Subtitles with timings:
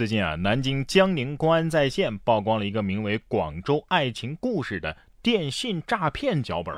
[0.00, 6.74] 最近啊，南京江宁公安在线曝光了一个名为《广州爱情故事》的电信诈骗脚本。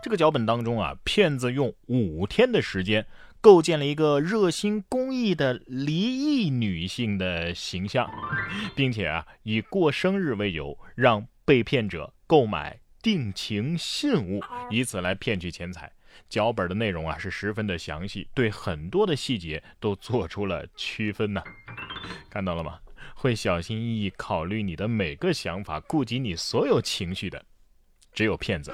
[0.00, 3.04] 这个脚本当中啊，骗子用五天的时间
[3.40, 8.08] 构建了一个热心公益的离异女性的形象，
[8.76, 14.40] 并且啊，以过生日为由，让被骗者购买定情信物，
[14.70, 15.90] 以此来骗取钱财。
[16.28, 21.42] 脚本的内容啊，是十分的详细，对很多的细节都做出了区分呢。
[22.30, 22.78] 看到了吗？
[23.14, 27.44] 会小心翼翼考虑你的每个想法，顾及你所有情绪的，
[28.12, 28.72] 只有骗子。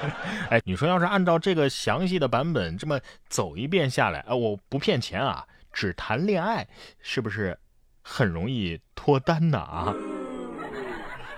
[0.48, 2.98] 哎，你说要是按照这个详细的版本这么
[3.28, 6.66] 走一遍下来，啊，我不骗钱啊，只谈恋爱，
[7.00, 7.58] 是不是
[8.02, 9.58] 很容易脱单呢？
[9.58, 9.94] 啊？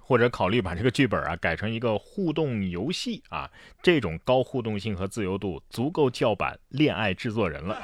[0.04, 3.50] 或者考虑把这个剧本啊改成一个互动游戏啊，
[3.82, 7.80] 这种高互动性和自由度足够叫板恋爱制作人了。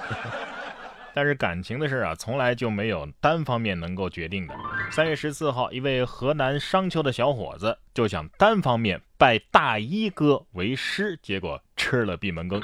[1.19, 4.55] 但是感情的事儿啊，从来就没有单方面能够决定的。
[4.89, 12.63] 三月十四号，一位河南商丘的小伙子就想单方面拜大衣哥为师，结果吃了闭门羹。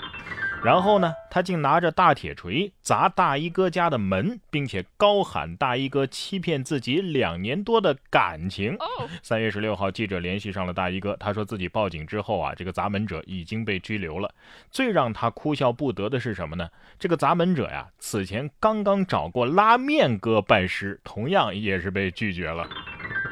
[0.65, 8.79] 然后呢，他竟拿着大铁锤砸大衣哥家的门，并且高喊大衣哥欺骗自己两年多的感情。
[9.23, 14.33] 三月十六号，记者联系上了大衣哥，他说自己报警之后啊，这个砸门者已经被拘留了。
[14.71, 16.67] 最让他哭笑不得的是什么呢？
[16.99, 22.67] 这个砸门者呀，此前刚刚找过拉面哥拜师，同样也是被拒绝了。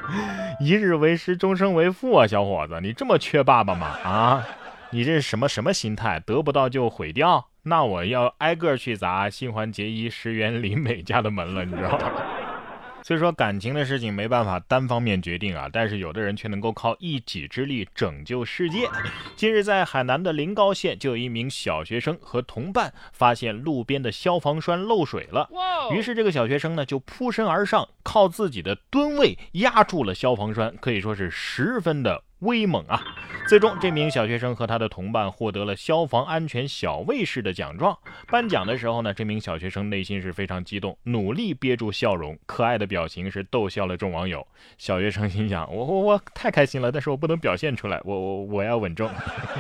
[0.61, 3.87] 一日为师，终生为父啊，小伙子，你这么缺爸爸吗？
[4.05, 4.47] 啊？
[4.95, 6.21] 你这是什么什么心态？
[6.21, 7.49] 得不到就毁掉？
[7.63, 12.13] 那我要挨个去砸新环结衣、石原里美家的门了，你知道吗？
[13.03, 18.87] 所以说感情的事情没办法单方面决定啊，但是有的人却能够靠一己之力拯救世界。
[19.35, 25.49] 近日在海南的临高县，就有一名小学生和同伴发现路边的消防栓漏水了，
[25.93, 32.23] 于是这个小学生呢就扑身而上，靠自己的吨位压住了消防栓，可以说是十分的。
[32.43, 33.03] 威猛啊！
[33.49, 37.97] 最终，这名小学生和他的同伴获得了消防安全小卫士的奖状。
[38.29, 44.47] 颁奖的时候呢，这名小学生内心是非常激动，努力憋住笑容，可爱的表情是逗笑了众网友。
[44.79, 49.11] 小学生心想：我我我太开心了，但是我不能表现出来，我我我要稳重。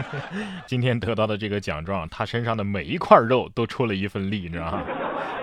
[0.67, 4.83] 今天得到的这个奖状，他身上的每一块肉都出了一份力，你知道吗？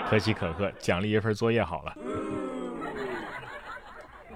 [0.09, 1.93] 可喜可贺，奖励一份作业好了。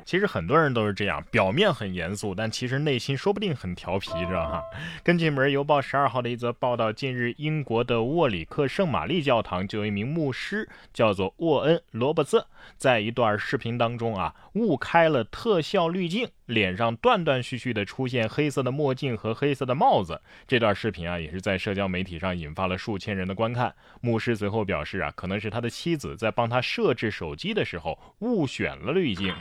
[0.06, 4.64] 其实很多人都是这样，表面很严肃，但其实内心说不定很调皮，知道哈？
[5.04, 12.46] 根据《门邮报》十二号的一则报道，近日英国的沃里克圣玛丽教堂就有一名牧师，叫做沃恩·罗伯斯，
[12.78, 20.22] 在一段视频当中啊，误开了特效滤镜，脸上断断续续的出现黑色的墨镜和黑色的帽子。
[20.48, 23.74] 这段视频啊，也是在社交媒体上引发了数千人的观看。
[24.02, 29.34] 牧师随后表示啊，可能是他的妻子在帮他设置手机的时候误选了滤镜。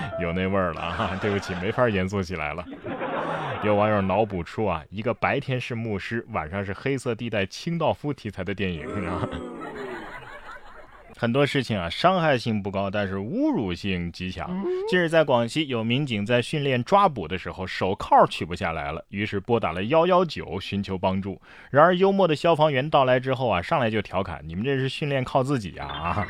[0.20, 1.18] 有那味儿了啊！
[1.20, 2.64] 对不起，没法严肃起来了。
[3.64, 9.28] 有网友脑补出啊，一个白天是牧师，晚上是黑色地带清道夫题材的电影啊。
[11.16, 14.50] 很多事情啊，伤害性不高，但是侮辱性极强。
[14.88, 21.40] 近日在广西，有民警在训练抓捕的时候，手铐取不下来了，于是拨打了幺幺九寻求帮助。
[21.70, 26.26] 然而幽默的消防员到来之后啊，上来就调侃：“你们这是训练靠自己啊！”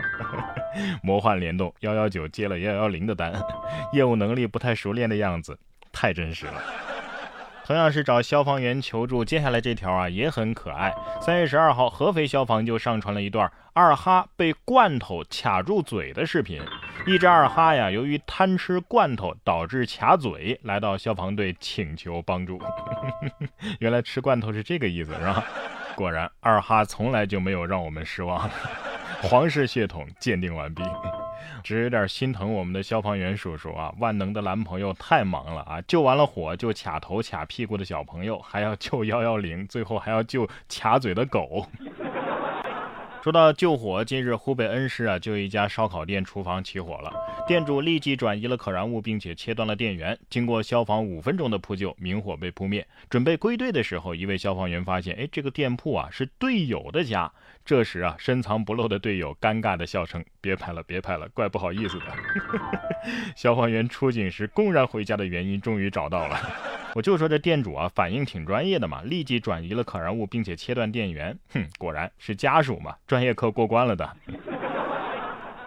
[1.03, 3.33] 魔幻联动，幺幺九接了幺幺零的单，
[3.93, 5.59] 业务能力不太熟练的样子，
[5.93, 6.55] 太真实了。
[7.65, 10.93] 同样是找消防员求助，接下来这条啊也很可爱。
[11.21, 16.61] 三月十二号，合肥消防就上传了一段二哈被罐头卡住嘴的视频。
[17.06, 22.61] 一只二哈呀，由于贪吃罐头导致卡嘴，来到消防队请求帮助。
[23.78, 25.44] 原来吃罐头是这个意思，是吧？
[25.94, 28.50] 果然，二哈从来就没有让我们失望。
[29.28, 30.83] 皇室血统鉴定完毕。
[31.62, 41.66] 只是有点心疼我们的消防员叔叔啊，万能的男朋友太忙了啊，救完了火就卡头卡屁股的小朋友，还要救幺幺零，最后还要救卡嘴的狗。
[43.22, 47.12] 说到救火，近日湖北恩施啊，就一家烧烤店厨房起火了，
[47.47, 50.19] 店主立即转移了可燃物，并且切断了电源。
[50.29, 52.85] 经过消防五分钟的扑救，明火被扑灭。
[53.08, 57.31] 准备归队的时候，一位消防员发现，哎，这个店铺啊是队友的家。
[57.64, 62.06] 这时啊，深藏不露的队友尴尬的笑称：“别拍了，别拍了，怪不好意思的。
[63.37, 66.37] ”消防员出警时公然回家的原因终于找到了。
[66.94, 71.37] 我就说这店主啊，反应挺专业的嘛，立即转移了可燃物，并且切断电源。
[71.55, 74.17] 哼，果然是家属嘛，专业课过关了的。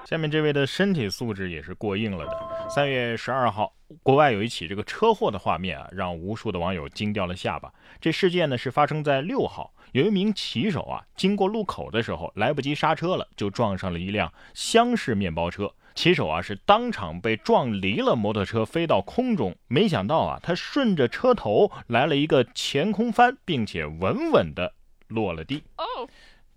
[0.06, 2.70] 下面这位的身体素质也是过硬了的。
[2.70, 3.74] 三月十二号，
[4.04, 7.74] 国外有一起这个车祸的画面啊，让无数的网友惊掉了下巴。
[8.00, 15.74] 这事件呢是发生在六号，有一名骑手啊，经过路口的时候来不及刹车了，就撞上了一辆厢式面包车。
[15.96, 19.56] 骑手啊是当场被撞离了摩托车，飞到空中。
[19.68, 24.74] 没想到啊，他顺着车头来了一个前空翻，并且稳稳的
[25.08, 25.64] 落了地。
[25.78, 25.84] 哦，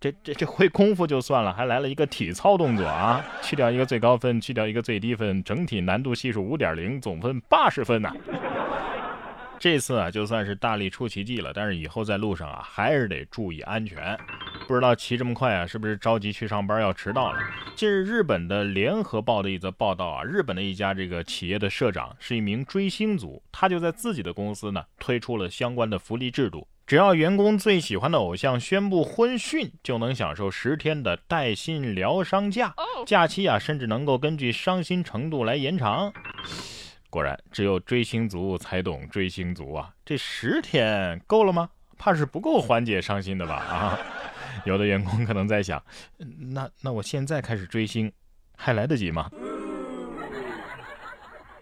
[0.00, 3.24] 这这这会功夫就算了，还来了一个体操动作啊！
[3.40, 8.12] 去掉一个最高分，去掉一个最低分，整体难度系数五点零，总分八十分呐。
[9.60, 14.18] 这次啊，就算是大力出奇迹了，但是以后在路上啊，还是得注意安全。
[14.68, 17.38] 不知道骑这么快啊，是不是着急去上班要迟到了？
[17.74, 32.74] 近日，日本的联合报的一则报道啊，日本的一家这个企业的社长是一名追星族，他就在自己的公司呢推出了相关的福利制度，只要员工最喜欢的偶像宣布婚讯，就能享受十天的带薪疗伤假，
[33.06, 36.12] 假期啊，甚至能够根据伤心程度来延长。
[37.08, 39.88] 果然，只有追星族才懂追星族啊！
[40.04, 41.70] 这十天够了吗？
[41.96, 43.54] 怕是不够缓解伤心的吧？
[43.56, 43.98] 啊，
[44.64, 45.82] 有的员工可能在想，
[46.52, 48.12] 那那我现在开始追星，
[48.56, 49.30] 还来得及吗？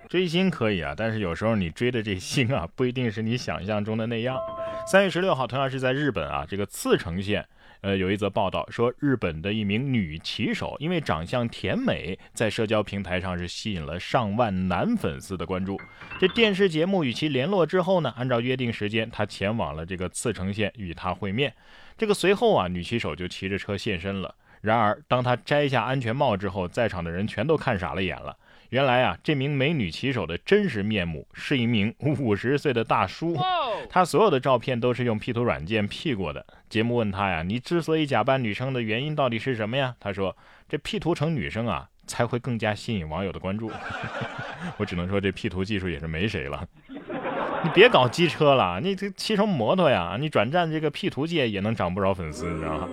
[0.08, 4.38] 追星可以啊，但是有时候你追的这星啊，不一定是你想象中的那样。
[4.86, 7.46] 三月十六号，同样是在日本啊，这个茨城县。
[7.80, 15.80] 呃，有一则报道说，日本的一名女骑手因为长相甜美，在社交平台上是吸引了上万男粉丝的关注。
[16.18, 21.54] 这电视节目与其联络之后呢，按照约定时间，她前往了这个茨城县与她会面。
[21.96, 24.34] 这个随后啊，女骑手就骑着车现身了。
[24.62, 28.36] 然而，当她摘下安全帽之后，在场的人全都看傻了眼了。
[28.70, 33.36] 原来啊，这名美女骑手的真实面目是一名五十岁的大叔。
[33.88, 36.44] 他所有的照片都是用 P 图软件 P 过的。
[36.68, 40.36] 节目问他呀：“你之所以假扮女生的原因到底是什么呀？”他说
[40.68, 43.70] ：“这 P 图成女生啊，才会更加吸引网友的关注。
[44.78, 46.66] ”我只能说这 P 图技术也是没谁了。
[47.62, 52.88] 你别搞机车了，你这骑成摩托呀，你转战这个 P 图界也能涨不少粉丝，你知道吗？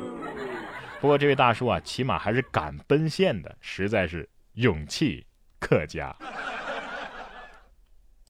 [1.02, 5.26] 不过这位大叔啊，起码还是敢奔现的，实在是勇气。
[5.64, 6.14] 客家。